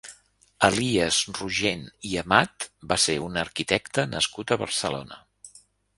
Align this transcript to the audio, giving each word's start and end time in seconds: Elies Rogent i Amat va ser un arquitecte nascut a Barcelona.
Elies 0.67 1.17
Rogent 1.39 1.83
i 2.11 2.15
Amat 2.21 2.67
va 2.93 2.99
ser 3.05 3.19
un 3.27 3.37
arquitecte 3.45 4.07
nascut 4.15 4.55
a 4.55 4.59
Barcelona. 4.63 5.25